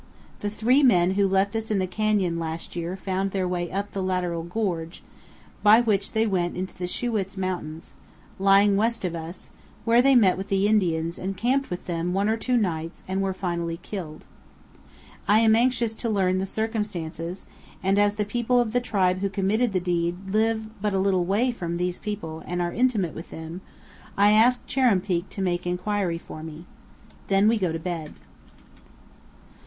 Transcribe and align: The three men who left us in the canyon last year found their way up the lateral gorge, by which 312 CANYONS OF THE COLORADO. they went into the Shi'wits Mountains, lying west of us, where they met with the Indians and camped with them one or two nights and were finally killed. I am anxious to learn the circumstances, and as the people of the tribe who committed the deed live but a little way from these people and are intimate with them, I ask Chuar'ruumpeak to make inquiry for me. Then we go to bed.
The 0.39 0.49
three 0.49 0.81
men 0.81 1.11
who 1.11 1.27
left 1.27 1.55
us 1.55 1.69
in 1.69 1.77
the 1.77 1.85
canyon 1.85 2.39
last 2.39 2.75
year 2.75 2.97
found 2.97 3.29
their 3.29 3.47
way 3.47 3.71
up 3.71 3.91
the 3.91 4.01
lateral 4.01 4.41
gorge, 4.41 5.03
by 5.61 5.79
which 5.79 6.09
312 6.09 6.53
CANYONS 6.55 6.71
OF 6.71 6.77
THE 6.79 6.85
COLORADO. 6.87 7.05
they 7.05 7.11
went 7.11 7.21
into 7.21 7.33
the 7.37 7.37
Shi'wits 7.37 7.37
Mountains, 7.37 7.93
lying 8.39 8.75
west 8.75 9.05
of 9.05 9.13
us, 9.15 9.51
where 9.85 10.01
they 10.01 10.15
met 10.15 10.37
with 10.39 10.47
the 10.47 10.65
Indians 10.67 11.19
and 11.19 11.37
camped 11.37 11.69
with 11.69 11.85
them 11.85 12.13
one 12.15 12.27
or 12.29 12.35
two 12.35 12.57
nights 12.57 13.03
and 13.07 13.21
were 13.21 13.31
finally 13.35 13.77
killed. 13.83 14.25
I 15.27 15.37
am 15.37 15.55
anxious 15.55 15.93
to 15.97 16.09
learn 16.09 16.39
the 16.39 16.47
circumstances, 16.47 17.45
and 17.83 17.99
as 17.99 18.15
the 18.15 18.25
people 18.25 18.59
of 18.59 18.71
the 18.71 18.81
tribe 18.81 19.19
who 19.19 19.29
committed 19.29 19.71
the 19.71 19.79
deed 19.79 20.31
live 20.33 20.81
but 20.81 20.95
a 20.95 20.99
little 20.99 21.25
way 21.25 21.51
from 21.51 21.77
these 21.77 21.99
people 21.99 22.41
and 22.47 22.59
are 22.59 22.73
intimate 22.73 23.13
with 23.13 23.29
them, 23.29 23.61
I 24.17 24.31
ask 24.31 24.65
Chuar'ruumpeak 24.65 25.29
to 25.29 25.43
make 25.43 25.67
inquiry 25.67 26.17
for 26.17 26.41
me. 26.41 26.65
Then 27.27 27.47
we 27.47 27.59
go 27.59 27.71
to 27.71 27.77
bed. 27.77 28.15